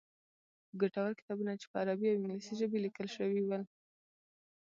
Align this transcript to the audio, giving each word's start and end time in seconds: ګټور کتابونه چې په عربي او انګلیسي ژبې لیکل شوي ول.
ګټور 0.81 1.11
کتابونه 1.19 1.51
چې 1.61 1.65
په 1.71 1.77
عربي 1.81 2.07
او 2.09 2.17
انګلیسي 2.17 2.53
ژبې 2.59 2.77
لیکل 2.85 3.07
شوي 3.15 3.41
ول. 3.43 3.63